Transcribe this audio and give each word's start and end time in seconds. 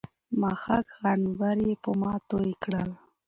مښک، 0.39 0.87
عنبر 1.07 1.57
يې 1.67 1.75
په 1.83 1.91
ما 1.99 2.13
توى 2.27 2.53
کړل 2.63 2.89